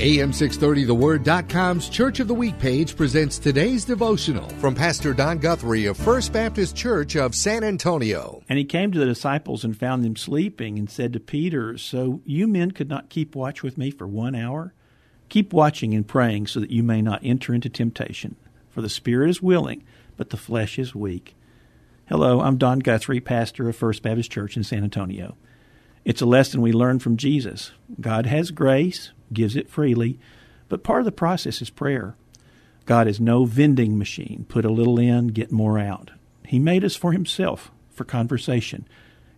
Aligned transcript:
AM630TheWord.com's 0.00 1.90
Church 1.90 2.20
of 2.20 2.28
the 2.28 2.32
Week 2.32 2.58
page 2.58 2.96
presents 2.96 3.38
today's 3.38 3.84
devotional 3.84 4.48
from 4.58 4.74
Pastor 4.74 5.12
Don 5.12 5.36
Guthrie 5.36 5.84
of 5.84 5.98
First 5.98 6.32
Baptist 6.32 6.74
Church 6.74 7.16
of 7.16 7.34
San 7.34 7.62
Antonio. 7.62 8.42
And 8.48 8.58
he 8.58 8.64
came 8.64 8.92
to 8.92 8.98
the 8.98 9.04
disciples 9.04 9.62
and 9.62 9.76
found 9.76 10.02
them 10.02 10.16
sleeping 10.16 10.78
and 10.78 10.88
said 10.88 11.12
to 11.12 11.20
Peter, 11.20 11.76
So 11.76 12.22
you 12.24 12.48
men 12.48 12.70
could 12.70 12.88
not 12.88 13.10
keep 13.10 13.36
watch 13.36 13.62
with 13.62 13.76
me 13.76 13.90
for 13.90 14.06
one 14.06 14.34
hour? 14.34 14.72
Keep 15.28 15.52
watching 15.52 15.92
and 15.92 16.08
praying 16.08 16.46
so 16.46 16.60
that 16.60 16.70
you 16.70 16.82
may 16.82 17.02
not 17.02 17.20
enter 17.22 17.52
into 17.52 17.68
temptation. 17.68 18.36
For 18.70 18.80
the 18.80 18.88
spirit 18.88 19.28
is 19.28 19.42
willing, 19.42 19.84
but 20.16 20.30
the 20.30 20.38
flesh 20.38 20.78
is 20.78 20.94
weak. 20.94 21.36
Hello, 22.06 22.40
I'm 22.40 22.56
Don 22.56 22.78
Guthrie, 22.78 23.20
pastor 23.20 23.68
of 23.68 23.76
First 23.76 24.02
Baptist 24.02 24.32
Church 24.32 24.56
in 24.56 24.64
San 24.64 24.82
Antonio. 24.82 25.36
It's 26.04 26.22
a 26.22 26.26
lesson 26.26 26.62
we 26.62 26.72
learn 26.72 26.98
from 26.98 27.16
Jesus. 27.16 27.72
God 28.00 28.26
has 28.26 28.50
grace, 28.50 29.12
gives 29.32 29.56
it 29.56 29.68
freely, 29.68 30.18
but 30.68 30.82
part 30.82 31.00
of 31.00 31.04
the 31.04 31.12
process 31.12 31.60
is 31.60 31.70
prayer. 31.70 32.16
God 32.86 33.06
is 33.06 33.20
no 33.20 33.44
vending 33.44 33.98
machine. 33.98 34.46
Put 34.48 34.64
a 34.64 34.70
little 34.70 34.98
in, 34.98 35.28
get 35.28 35.52
more 35.52 35.78
out. 35.78 36.10
He 36.46 36.58
made 36.58 36.84
us 36.84 36.96
for 36.96 37.12
Himself, 37.12 37.70
for 37.90 38.04
conversation. 38.04 38.88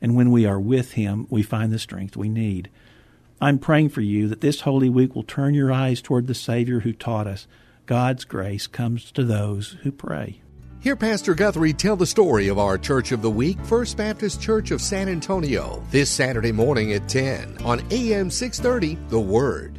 And 0.00 0.14
when 0.14 0.30
we 0.30 0.46
are 0.46 0.60
with 0.60 0.92
Him, 0.92 1.26
we 1.30 1.42
find 1.42 1.72
the 1.72 1.78
strength 1.78 2.16
we 2.16 2.28
need. 2.28 2.70
I'm 3.40 3.58
praying 3.58 3.88
for 3.88 4.02
you 4.02 4.28
that 4.28 4.42
this 4.42 4.60
Holy 4.60 4.90
Week 4.90 5.14
will 5.14 5.22
turn 5.22 5.54
your 5.54 5.72
eyes 5.72 6.02
toward 6.02 6.26
the 6.26 6.34
Savior 6.34 6.80
who 6.80 6.92
taught 6.92 7.26
us 7.26 7.46
God's 7.86 8.24
grace 8.24 8.66
comes 8.66 9.10
to 9.12 9.24
those 9.24 9.76
who 9.82 9.90
pray. 9.90 10.42
Hear 10.82 10.96
Pastor 10.96 11.34
Guthrie 11.34 11.74
tell 11.74 11.94
the 11.94 12.06
story 12.06 12.48
of 12.48 12.58
our 12.58 12.78
Church 12.78 13.12
of 13.12 13.20
the 13.20 13.30
Week, 13.30 13.60
First 13.66 13.98
Baptist 13.98 14.40
Church 14.40 14.70
of 14.70 14.80
San 14.80 15.10
Antonio, 15.10 15.84
this 15.90 16.10
Saturday 16.10 16.52
morning 16.52 16.94
at 16.94 17.06
10 17.06 17.58
on 17.62 17.82
AM 17.90 18.30
630 18.30 18.98
The 19.10 19.20
Word. 19.20 19.78